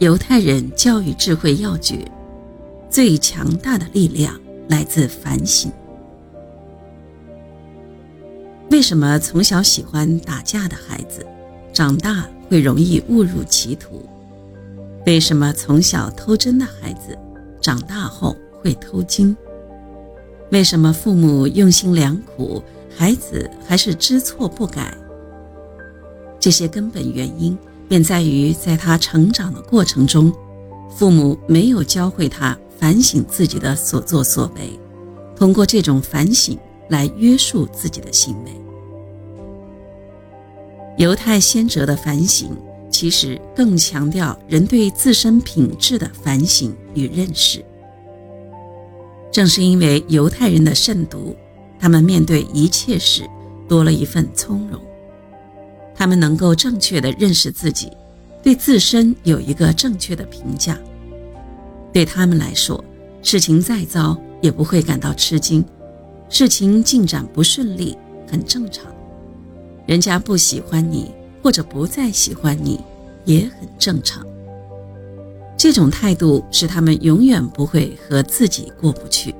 [0.00, 2.10] 犹太人教育智慧要诀：
[2.88, 4.34] 最强大的力量
[4.66, 5.70] 来自反省。
[8.70, 11.26] 为什么从小喜欢打架的孩子，
[11.70, 14.02] 长大会容易误入歧途？
[15.04, 17.14] 为什么从小偷针的孩子，
[17.60, 19.36] 长大后会偷金？
[20.50, 22.62] 为什么父母用心良苦，
[22.96, 24.96] 孩子还是知错不改？
[26.38, 27.54] 这些根本原因
[27.90, 30.32] 便在于，在他成长的过程中，
[30.96, 34.78] 父母没有教会他反省自己的所作所为，
[35.34, 36.56] 通过这种反省
[36.88, 38.52] 来约束自己的行为。
[40.98, 42.56] 犹太先哲的反省，
[42.88, 47.64] 其实更强调人对自身品质的反省与认识。
[49.32, 51.34] 正是因为犹太人的慎独，
[51.76, 53.28] 他们面对一切事
[53.68, 54.80] 多了一份从容。
[56.00, 57.92] 他们能够正确的认识自己，
[58.42, 60.78] 对自身有一个正确的评价。
[61.92, 62.82] 对他们来说，
[63.20, 65.62] 事情再糟也不会感到吃惊，
[66.30, 68.86] 事情进展不顺利很正常。
[69.84, 72.80] 人家不喜欢你，或者不再喜欢你，
[73.26, 74.26] 也很正常。
[75.54, 79.34] 这种态度使他们永远不会和自己过不去。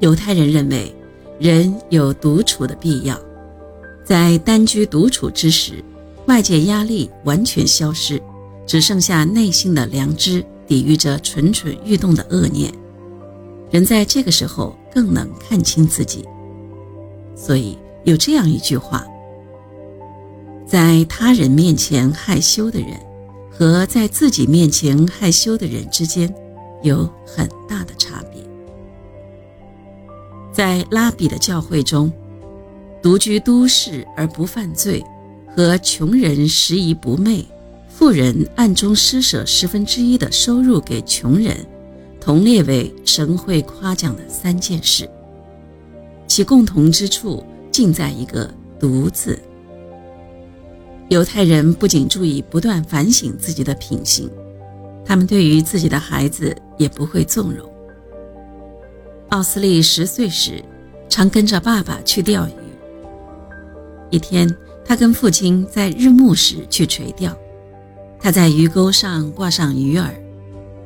[0.00, 0.92] 犹太人认为，
[1.38, 3.16] 人有独处的必要，
[4.08, 5.84] 在单居独处之时，
[6.28, 8.18] 外界压力完全消失，
[8.66, 12.72] 只剩下内心的良知抵御着蠢蠢欲动的恶念。
[13.70, 16.26] 人在这个时候更能看清自己，
[17.36, 17.76] 所以。
[18.04, 19.04] 有这样一句话：
[20.66, 22.98] 在他人面前害羞的人，
[23.50, 26.32] 和在自己面前害羞的人之间，
[26.82, 28.42] 有很大的差别。
[30.50, 32.10] 在拉比的教诲中，
[33.08, 35.02] 独居都市而不犯罪，
[35.56, 37.42] 和穷人拾遗不昧，
[37.88, 41.56] 富人暗中施舍十分之一的收入给穷人，
[42.20, 45.08] 同列为神会夸奖的三件事。
[46.26, 47.42] 其共同之处。
[47.70, 49.38] 尽在一个“独”字。
[51.08, 54.28] 犹太人不仅注意不断反省自己的品行，
[55.04, 57.70] 他们对于自己的孩子也不会纵容。
[59.28, 60.62] 奥斯利十岁时，
[61.08, 62.57] 常跟着爸爸去钓鱼。
[64.10, 64.52] 一天，
[64.84, 67.36] 他跟父亲在日暮时去垂钓，
[68.18, 70.10] 他在鱼钩上挂上鱼饵，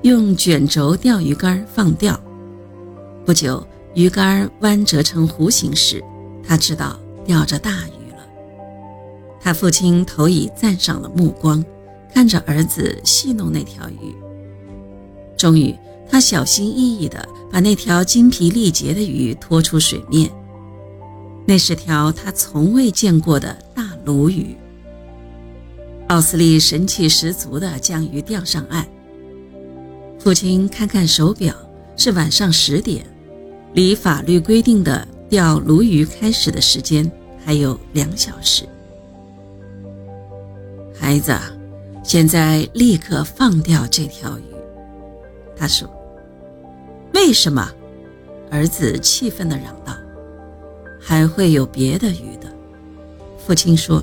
[0.03, 2.19] 用卷轴钓鱼竿放钓。
[3.25, 6.03] 不久，鱼竿弯折成弧形时。
[6.45, 8.27] 他知道钓着大鱼了，
[9.41, 11.65] 他父亲投以赞赏的目光，
[12.13, 14.13] 看着儿子戏弄那条鱼。
[15.37, 15.73] 终于，
[16.11, 20.29] 他小心翼翼地把那条精疲力竭的鱼拖出水面。
[21.47, 24.57] 那是条他从未见过的大鲈鱼。
[26.09, 28.87] 奥斯利神气十足地将鱼钓上岸。
[30.19, 31.55] 父亲看看手表，
[31.97, 33.05] 是晚上十点，
[33.75, 35.07] 离法律规定的。
[35.29, 37.11] 钓鲈鱼开始的时间
[37.43, 38.69] 还有两小时。
[40.95, 41.35] 孩子，
[42.05, 44.43] 现在立刻放掉这条鱼。
[45.57, 45.89] 他说
[47.15, 47.73] ：“为什么？”
[48.53, 49.97] 儿子气愤地嚷道
[51.03, 52.51] ：“还会有别的鱼的。”
[53.45, 54.03] 父亲说：“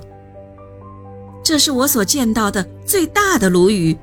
[1.41, 3.97] 这是我所见到的最大的鲈鱼。”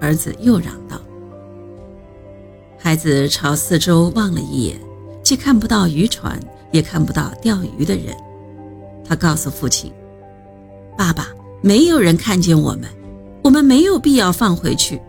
[0.00, 1.00] 儿子又嚷道。
[2.78, 4.78] 孩子朝四周望了一眼。
[5.22, 6.40] 既看不到渔船，
[6.72, 8.16] 也看不到钓鱼的人。
[9.04, 9.92] 他告诉父亲
[10.98, 11.28] ：“爸爸，
[11.60, 12.88] 没有人看见我们，
[13.44, 15.00] 我们没有必要放回去。”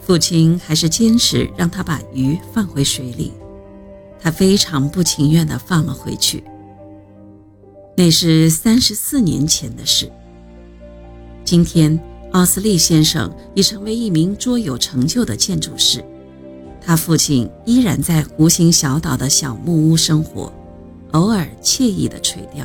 [0.00, 3.32] 父亲还是坚持让他把鱼放回水里。
[4.20, 6.44] 他非常不情愿地放了回去。
[7.96, 10.10] 那是三十四年前的事。
[11.44, 11.98] 今天，
[12.32, 16.04] 奥斯利先生已成为一名卓有成就的建筑师。
[16.80, 20.52] 他父亲依然在湖心小岛的小木屋生活，
[21.10, 22.64] 偶尔惬意的垂钓。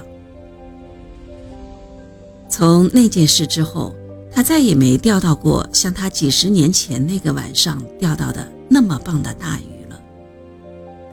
[2.47, 3.95] 从那件事之后，
[4.31, 9.72] 他再也没钓到过像他几十年前那个晚上钓到的那么棒的大鱼。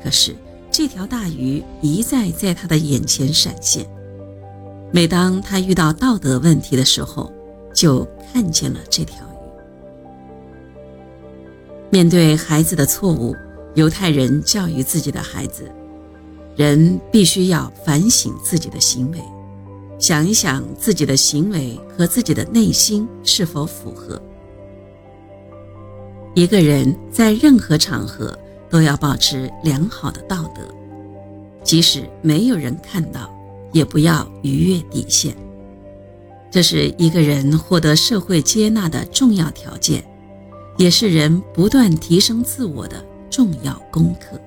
[0.03, 0.35] 可是
[0.71, 3.87] 这条大鱼一再在他的眼前闪现，
[4.93, 7.33] 每当他遇到道德问题的时候，
[7.75, 9.31] 就看见了这条鱼。
[11.91, 13.35] 面对孩子的错误，
[13.75, 15.71] 犹太人教育自己的孩子：
[16.57, 19.19] 人必须要反省自己的行为，
[19.99, 24.21] 想一想自己的行为和自己的内心是否符合。
[26.35, 28.39] 一个人在任何场合
[28.71, 30.63] 都要保持良好的道德，
[31.65, 33.29] 即使没有人看到，
[33.73, 35.35] 也不要逾越底线。
[36.51, 40.05] 这是一个人获得社会接纳的重要条件，
[40.79, 44.41] 也是人不断提升自我的重要功课。